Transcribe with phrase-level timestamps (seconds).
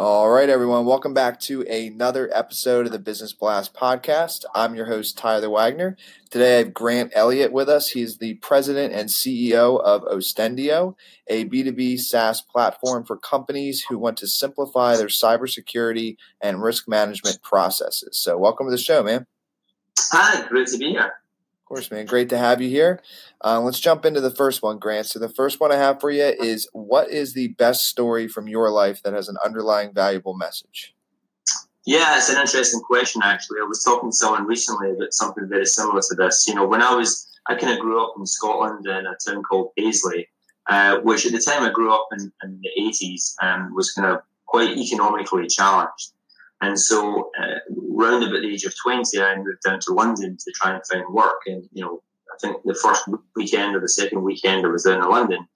[0.00, 0.86] All right, everyone.
[0.86, 4.44] Welcome back to another episode of the Business Blast podcast.
[4.54, 5.96] I'm your host, Tyler Wagner.
[6.30, 7.88] Today I have Grant Elliott with us.
[7.88, 10.94] He's the president and CEO of Ostendio,
[11.26, 17.42] a B2B SaaS platform for companies who want to simplify their cybersecurity and risk management
[17.42, 18.16] processes.
[18.18, 19.26] So, welcome to the show, man.
[20.10, 21.06] Hi, great to be here.
[21.06, 22.06] Of course, man.
[22.06, 23.02] Great to have you here.
[23.44, 25.06] Uh, let's jump into the first one, Grant.
[25.06, 28.48] So, the first one I have for you is what is the best story from
[28.48, 30.94] your life that has an underlying valuable message?
[31.84, 33.60] Yeah, it's an interesting question, actually.
[33.62, 36.46] I was talking to someone recently about something very similar to this.
[36.46, 39.42] You know, when I was, I kind of grew up in Scotland in a town
[39.42, 40.28] called Paisley,
[40.68, 44.06] uh, which at the time I grew up in, in the 80s um, was kind
[44.06, 46.12] of quite economically challenged.
[46.60, 47.58] And so, uh,
[47.98, 51.04] round about the age of 20, I moved down to London to try and find
[51.12, 51.40] work.
[51.46, 53.02] And, you know, I think the first
[53.34, 55.46] weekend or the second weekend I was down in London,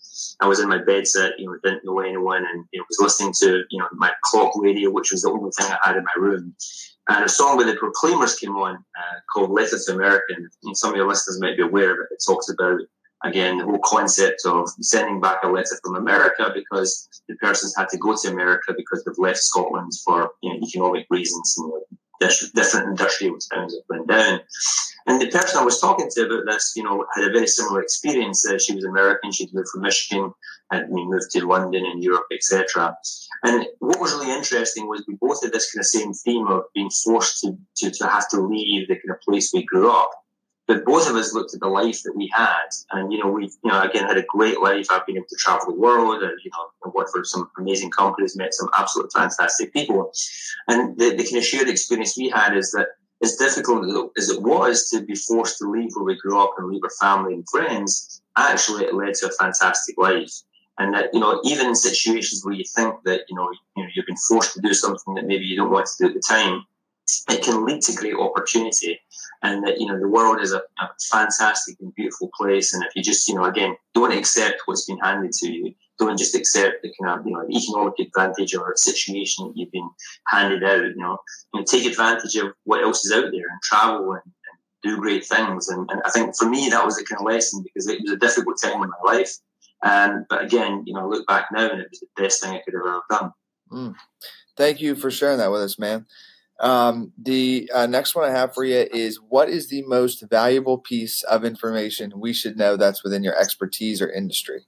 [0.41, 2.99] I was in my bed set, you know, didn't know anyone and, you know, was
[3.01, 6.05] listening to, you know, my clock radio, which was the only thing I had in
[6.05, 6.55] my room.
[7.09, 10.35] And a song by the Proclaimers came on uh, called Letter to America.
[10.65, 12.15] And some of your listeners might be aware of it.
[12.15, 12.81] It talks about
[13.25, 17.89] again, the whole concept of sending back a letter from America because the person's had
[17.89, 21.73] to go to America because they've left Scotland for you know, economic reasons and
[22.55, 24.41] different industrial towns have gone down.
[25.07, 27.83] And the person I was talking to about this, you know, had a very similar
[27.83, 28.47] experience.
[28.49, 29.33] Uh, she was American.
[29.33, 30.33] She'd moved from Michigan
[30.71, 32.97] and we moved to London and Europe, etc.
[33.43, 36.63] And what was really interesting was we both had this kind of same theme of
[36.75, 40.11] being forced to, to, to have to leave the kind of place we grew up
[40.67, 43.45] but both of us looked at the life that we had, and you know, we
[43.45, 44.87] you know again had a great life.
[44.91, 48.37] I've been able to travel the world, and you know, worked for some amazing companies,
[48.37, 50.13] met some absolutely fantastic people,
[50.69, 52.89] and the, the kind of shared experience we had is that
[53.23, 56.69] as difficult as it was to be forced to leave where we grew up and
[56.69, 60.33] leave our family and friends, actually it led to a fantastic life.
[60.79, 64.07] And that, you know, even in situations where you think that, you know, you you've
[64.07, 66.65] been forced to do something that maybe you don't want to do at the time,
[67.29, 68.99] it can lead to great opportunity
[69.43, 72.73] and that you know the world is a, a, fantastic and beautiful place.
[72.73, 75.75] And if you just you know again don't accept what's been handed to you.
[75.99, 79.89] Don't just accept the kind of you know economic advantage or situation that you've been
[80.27, 81.19] handed out you know,
[81.67, 85.69] take advantage of what else is out there and travel and, and do great things.
[85.69, 88.13] And, and, i think for me that was a kind of lesson because it was
[88.13, 89.33] a difficult time in my life.
[89.85, 92.53] Um, but again you know i look back now and it was the best thing
[92.53, 93.33] i could have ever done.
[93.73, 93.95] Mm.
[94.57, 96.07] thank you for sharing that with us man
[96.61, 100.79] um, the uh, next one I have for you is what is the most valuable
[100.79, 104.67] piece of information we should know that's within your expertise or industry?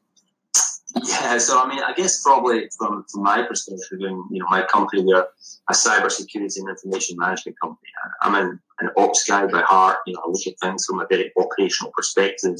[1.02, 4.62] Yeah, so I mean, I guess probably from, from my perspective, and you know, my
[4.62, 5.26] company, we're
[5.68, 7.90] a cybersecurity and information management company.
[8.22, 9.98] I'm an, an ops guy by heart.
[10.06, 12.56] You know, I look at things from a very operational perspective.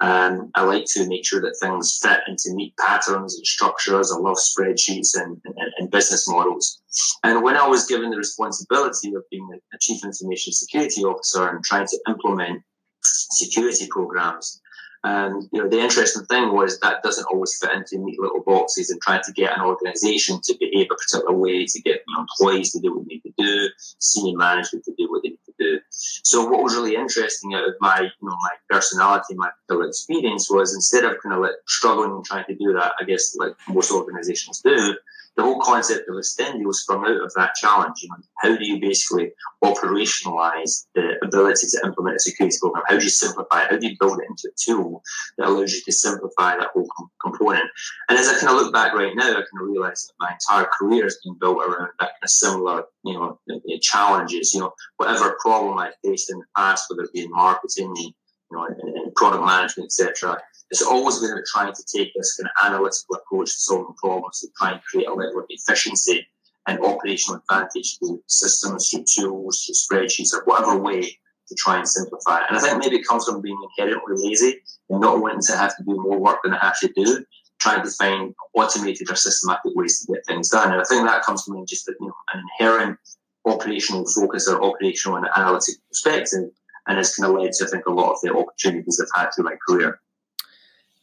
[0.00, 4.10] Um, I like to make sure that things fit into neat patterns and structures.
[4.10, 6.80] I love spreadsheets and, and, business models.
[7.22, 11.64] And when I was given the responsibility of being a chief information security officer and
[11.64, 12.62] trying to implement
[13.02, 14.60] security programs,
[15.02, 18.90] and you know, the interesting thing was that doesn't always fit into neat little boxes.
[18.90, 22.80] And trying to get an organisation to behave a particular way, to get employees to
[22.80, 23.68] do what they need to do,
[23.98, 25.80] senior management to do what they need to do.
[25.90, 30.74] So, what was really interesting out of my, you know, my personality, my experience was
[30.74, 33.90] instead of kind of like struggling and trying to do that, I guess like most
[33.90, 34.94] organisations do,
[35.40, 38.02] the whole concept of Ostendio sprung out of that challenge.
[38.02, 39.32] You know, how do you basically
[39.64, 42.84] operationalize the ability to implement a security program?
[42.86, 43.70] How do you simplify it?
[43.70, 45.02] How do you build it into a tool
[45.38, 47.64] that allows you to simplify that whole com- component?
[48.10, 50.32] And as I kind of look back right now, I kind of realize that my
[50.32, 53.38] entire career has been built around that kind of similar, you know,
[53.80, 54.52] challenges.
[54.52, 58.12] You know, whatever problem I faced in the past, whether it be in marketing, you
[58.52, 60.38] know, in, in product management, etc
[60.70, 64.42] it's always been about trying to take this kind of analytical approach to solving problems
[64.42, 66.26] and try and create a level of efficiency
[66.66, 71.88] and operational advantage through systems, through tools, through spreadsheets, or whatever way to try and
[71.88, 72.44] simplify it.
[72.48, 75.76] And I think maybe it comes from being inherently lazy and not wanting to have
[75.76, 77.24] to do more work than I actually do,
[77.60, 80.70] trying to find automated or systematic ways to get things done.
[80.72, 82.98] And I think that comes from just you know, an inherent
[83.44, 86.50] operational focus or operational and analytic perspective
[86.86, 89.30] and has kind of led to I think a lot of the opportunities I've had
[89.30, 90.00] through my career.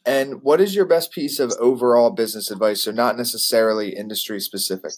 [0.08, 2.82] And what is your best piece of overall business advice?
[2.82, 4.92] So not necessarily industry specific.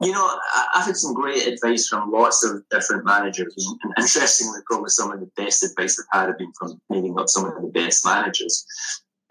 [0.00, 0.38] You know,
[0.72, 5.18] I've had some great advice from lots of different managers, and interestingly, probably some of
[5.18, 8.64] the best advice I've had have been from meeting up some of the best managers.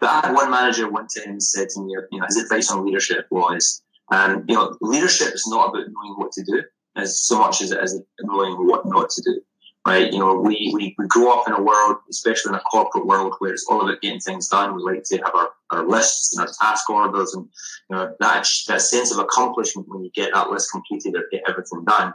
[0.00, 2.84] But I had one manager one time said to me, you know, his advice on
[2.84, 3.80] leadership was,
[4.12, 6.62] um, you know, leadership is not about knowing what to do
[6.96, 9.40] as so much as it is knowing what not to do
[9.86, 10.12] right?
[10.12, 13.34] You know, we, we, we grow up in a world, especially in a corporate world,
[13.38, 14.74] where it's all about getting things done.
[14.74, 17.48] We like to have our, our lists and our task orders, and
[17.88, 21.44] you know that that sense of accomplishment when you get that list completed or get
[21.48, 22.12] everything done.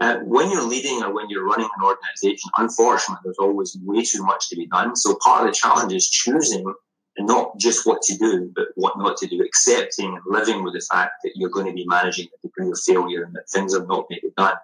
[0.00, 4.22] Uh, when you're leading or when you're running an organization, unfortunately, there's always way too
[4.22, 4.94] much to be done.
[4.94, 6.72] So part of the challenge is choosing
[7.20, 10.86] not just what to do, but what not to do, accepting and living with the
[10.92, 13.84] fact that you're going to be managing a degree of failure and that things are
[13.86, 14.54] not going to be done.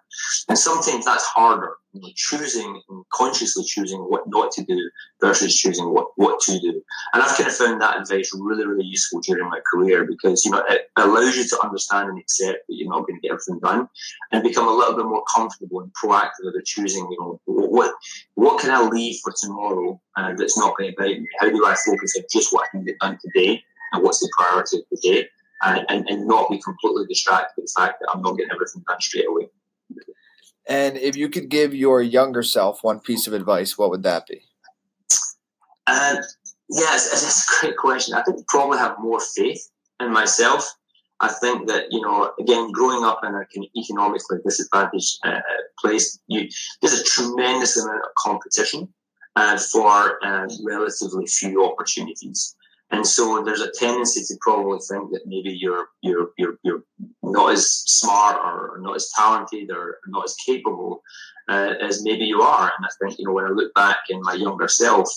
[0.48, 5.56] And sometimes that's harder you know, choosing and consciously choosing what not to do versus
[5.56, 6.82] choosing what, what to do.
[7.12, 10.50] And I've kind of found that advice really, really useful during my career because, you
[10.50, 13.60] know, it allows you to understand and accept that you're not going to get everything
[13.60, 13.88] done
[14.32, 17.94] and become a little bit more comfortable and proactive about choosing, you know, what,
[18.34, 21.28] what can I leave for tomorrow uh, that's not going to bite me?
[21.38, 23.62] How do I focus on just what I can get done today
[23.92, 25.28] and what's the priority of the day?
[25.62, 28.82] And, and, and not be completely distracted by the fact that I'm not getting everything
[28.86, 29.48] done straight away.
[30.66, 34.26] And if you could give your younger self one piece of advice, what would that
[34.26, 34.42] be?
[35.86, 36.16] Uh,
[36.70, 38.14] yes, that's a great question.
[38.14, 39.68] I think probably have more faith
[40.00, 40.74] in myself.
[41.20, 43.44] I think that you know, again, growing up in a
[43.78, 45.40] economically disadvantaged uh,
[45.80, 46.48] place, you,
[46.80, 48.92] there's a tremendous amount of competition
[49.36, 52.56] uh, for uh, relatively few opportunities.
[52.94, 56.84] And so there's a tendency to probably think that maybe you're you're you're you're
[57.24, 61.02] not as smart or not as talented or not as capable
[61.48, 62.70] uh, as maybe you are.
[62.76, 65.08] And I think you know when I look back in my younger self,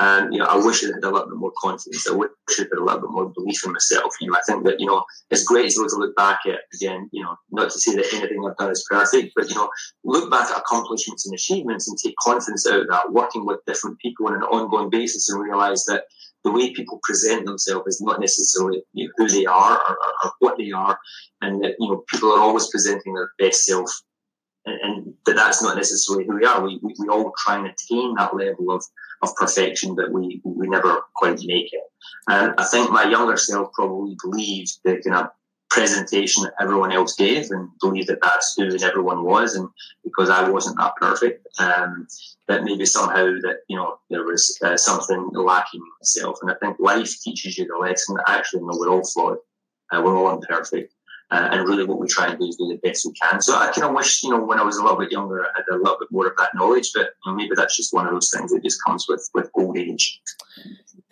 [0.00, 2.08] and you know I wish I had a little bit more confidence.
[2.08, 4.12] I wish I had a little bit more belief in myself.
[4.20, 7.08] You know I think that you know it's great to, to look back at again.
[7.12, 9.70] You know not to say that anything I've done is perfect, but you know
[10.02, 13.12] look back at accomplishments and achievements and take confidence out of that.
[13.12, 16.06] Working with different people on an ongoing basis and realize that
[16.44, 20.12] the way people present themselves is not necessarily you know, who they are or, or,
[20.24, 20.98] or, what they are,
[21.42, 23.90] and that you know people are always presenting their best self,
[24.66, 26.62] and, and that that's not necessarily who we are.
[26.62, 28.84] We, we, we all try and attain that level of,
[29.22, 31.82] of perfection, but we we never quite make it.
[32.28, 35.30] And I think my younger self probably believed the kind of
[35.70, 39.54] presentation that everyone else gave and believed that that's who everyone was.
[39.54, 39.68] And
[40.04, 42.06] because I wasn't that perfect, um,
[42.48, 46.38] that maybe somehow that, you know, there was uh, something lacking in myself.
[46.42, 49.38] And I think life teaches you the lesson that actually, no we're all flawed.
[49.92, 50.92] Uh, we're all imperfect.
[51.32, 53.40] Uh, and really what we try and do is do the best we can.
[53.40, 55.50] So I kind of wish, you know, when I was a little bit younger, I
[55.54, 58.04] had a little bit more of that knowledge, but you know, maybe that's just one
[58.04, 60.20] of those things that just comes with, with old age.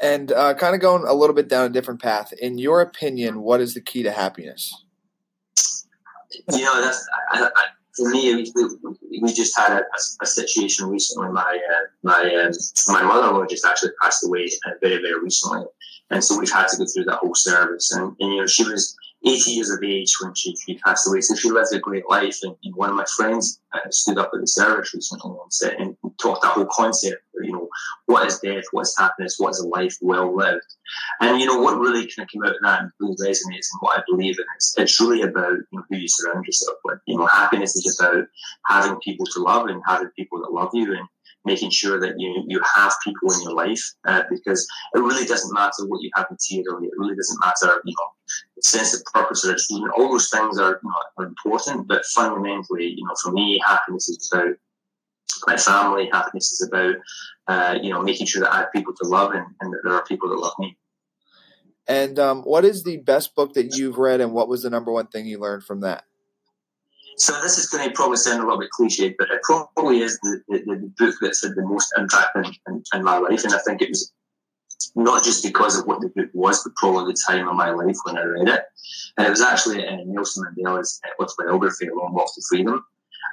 [0.01, 2.33] And uh, kind of going a little bit down a different path.
[2.33, 4.85] In your opinion, what is the key to happiness?
[6.53, 7.67] You know, that's I, I,
[7.97, 8.35] for me.
[8.55, 9.83] We, we just had a,
[10.23, 11.31] a, situation recently.
[11.31, 12.53] My uh, my um,
[12.89, 15.65] my mother-in-law just actually passed away uh, very very recently,
[16.11, 17.91] and so we've had to go through that whole service.
[17.93, 18.97] And, and you know, she was
[19.27, 21.21] 80 years of age when she, she passed away.
[21.21, 22.39] So she lived a great life.
[22.43, 25.75] And, and one of my friends uh, stood up at the service recently and, said,
[25.79, 27.23] and talked that whole concept,
[28.07, 30.63] what is death, what is happiness, what is a life well lived.
[31.21, 33.81] And, you know, what really kind of came out of that and really resonates and
[33.81, 36.99] what I believe in is it's really about you know, who you surround yourself with.
[37.07, 38.25] You know, happiness is about
[38.67, 40.95] having people to love and having people that love you.
[40.95, 41.09] And
[41.45, 45.55] making sure that you you have people in your life uh, because it really doesn't
[45.55, 46.87] matter what you have materially.
[46.87, 48.09] It really doesn't matter, you know,
[48.61, 49.95] sense of purpose or achievement.
[49.97, 54.09] All those things are, you know, are important, but fundamentally, you know, for me, happiness
[54.09, 54.55] is about
[55.47, 56.09] my family.
[56.13, 56.97] Happiness is about,
[57.47, 59.95] uh, you know, making sure that I have people to love and, and that there
[59.95, 60.77] are people that love me.
[61.87, 64.93] And um, what is the best book that you've read, and what was the number
[64.93, 66.05] one thing you learned from that?
[67.17, 70.19] So this is going to probably sound a little bit cliche, but it probably is
[70.21, 73.43] the, the, the book that's had the most impact in, in, in, my life.
[73.43, 74.13] And I think it was
[74.95, 77.97] not just because of what the book was, but probably the time of my life
[78.05, 78.63] when I read it.
[79.17, 82.85] And it was actually uh, Nelson Mandela's autobiography, Long Walk to Freedom.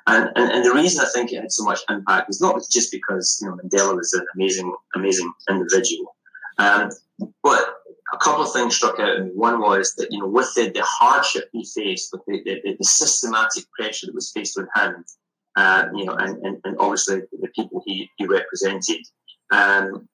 [0.08, 2.92] And, and, and, the reason I think it had so much impact is not just
[2.92, 6.16] because you know Mandela was an amazing, amazing individual,
[6.60, 6.92] um,
[7.42, 7.76] but
[8.14, 9.32] a couple of things struck out me.
[9.34, 12.84] One was that, you know, with the, the hardship he faced, with the, the, the
[12.84, 15.06] systematic pressure that was faced on him,
[15.56, 19.02] uh, you know, and, and, and obviously the people he, he represented,
[19.52, 20.08] um,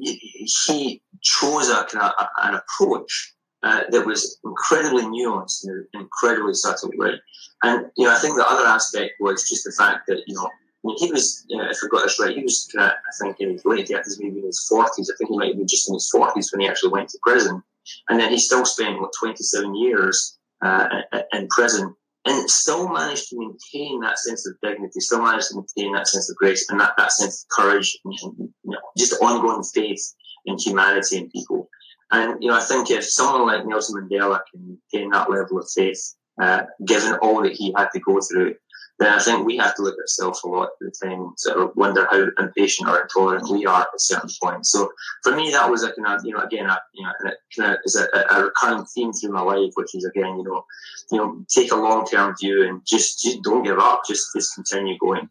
[0.00, 7.18] he chose a, a, an approach uh, that was incredibly nuanced and incredibly subtle, right?
[7.62, 10.48] And, you know, I think the other aspect was just the fact that, you know,
[10.88, 13.40] mean, he was, you know, if I got this right, he was, uh, I think,
[13.40, 15.10] in his late 30s, maybe in his 40s.
[15.10, 17.18] I think he might have been just in his 40s when he actually went to
[17.22, 17.62] prison.
[18.08, 20.88] And then he still spent, what, 27 years uh,
[21.32, 25.94] in prison and still managed to maintain that sense of dignity, still managed to maintain
[25.94, 29.62] that sense of grace and that, that sense of courage and, you know, just ongoing
[29.62, 31.68] faith in humanity and people.
[32.10, 35.68] And, you know, I think if someone like Nelson Mandela can gain that level of
[35.74, 38.54] faith, uh, given all that he had to go through,
[38.98, 41.58] then I think we have to look at ourselves a lot at the time, sort
[41.58, 44.72] of wonder how impatient or intolerant we are at a certain points.
[44.72, 44.90] So
[45.22, 47.38] for me, that was a kind of, you know, again, a, you know, and it
[47.56, 50.64] kind of is a, a recurring theme through my life, which is again, you know,
[51.12, 54.54] you know, take a long term view and just, just don't give up, just just
[54.54, 55.28] continue going.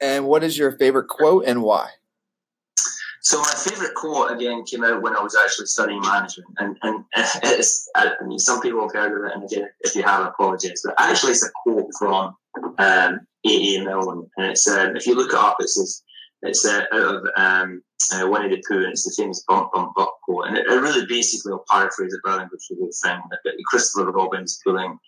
[0.00, 1.90] And what is your favorite quote and why?
[3.24, 7.04] So my favorite quote again came out when I was actually studying management, and and
[7.42, 10.82] it's I mean some people have heard of it, and again if you have, apologies,
[10.84, 12.36] but actually it's a quote from
[12.78, 13.76] um, A.
[13.76, 13.84] A.
[13.84, 16.02] Milne, and it's um, if you look it up, it says
[16.42, 19.94] it's uh, out of um, uh, Winnie the Pooh, and it's the famous bump bump
[19.96, 22.94] bump quote, and it, it really basically, I'll paraphrase it rather than go through the
[23.02, 24.98] thing, but Christopher Robin's pulling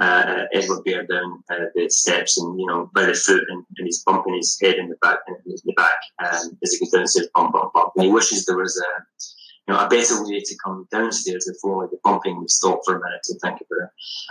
[0.00, 3.86] uh, Edward Bear down uh, the steps and, you know, by the foot and, and
[3.86, 7.28] he's bumping his head in the back, in the back um, as he goes downstairs,
[7.34, 7.92] bump, bump, bump.
[7.96, 9.02] And he wishes there was a,
[9.68, 12.96] you know, a better way to come downstairs if only the bumping would stop for
[12.96, 13.90] a minute to think about it.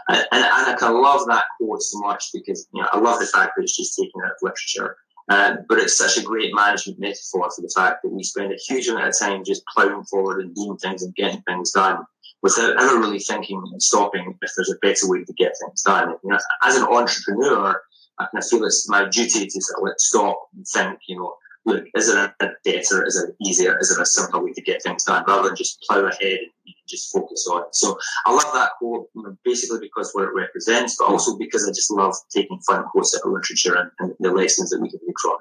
[0.10, 3.28] And, and, and I love that quote so much because, you know, I love the
[3.28, 4.98] fact that it's just taken out of literature.
[5.30, 8.58] Uh, but it's such a great management metaphor for the fact that we spend a
[8.68, 12.04] huge amount of time just plowing forward and doing things and getting things done
[12.42, 16.16] without ever really thinking and stopping if there's a better way to get things done.
[16.24, 17.82] You know, as an entrepreneur,
[18.18, 21.18] I kind of feel it's my duty to sort of like stop and think, you
[21.18, 24.62] know, look, is it a better, is it easier, is it a simpler way to
[24.62, 27.76] get things done rather than just plow ahead and just focus on it.
[27.76, 29.10] So I love that quote,
[29.44, 33.28] basically because what it represents, but also because I just love taking fun quotes out
[33.28, 35.38] of literature and, and the lessons that we can take from.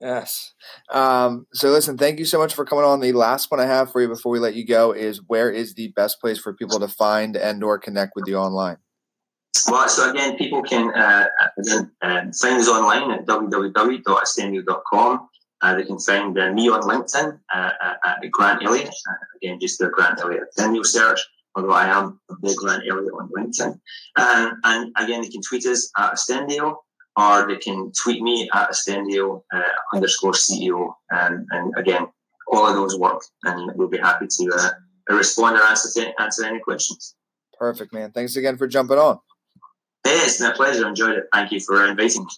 [0.00, 0.52] Yes.
[0.90, 3.00] Um, so listen, thank you so much for coming on.
[3.00, 5.74] The last one I have for you before we let you go is where is
[5.74, 8.76] the best place for people to find and or connect with you online?
[9.68, 11.26] Well, so again, people can uh,
[11.58, 15.28] again, uh, find us online at www.ostendio.com.
[15.62, 17.70] Uh, they can find uh, me on LinkedIn uh,
[18.04, 18.88] at Grant Elliott.
[18.88, 21.18] Uh, again, just the Grant Elliott Ostendio search,
[21.54, 23.80] although I am big Grant Elliott on LinkedIn.
[24.16, 26.76] Um, and again, they can tweet us at Ostendio
[27.16, 29.62] or they can tweet me at Ostendio uh,
[29.94, 30.92] underscore CEO.
[31.10, 32.06] And, and again,
[32.52, 36.44] all of those work, and we'll be happy to uh, respond or answer, to, answer
[36.44, 37.14] any questions.
[37.58, 38.12] Perfect, man.
[38.12, 39.18] Thanks again for jumping on.
[40.04, 40.84] Hey, it's been a pleasure.
[40.84, 41.24] I enjoyed it.
[41.32, 42.30] Thank you for inviting me.